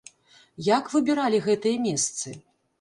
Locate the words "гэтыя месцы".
1.51-2.27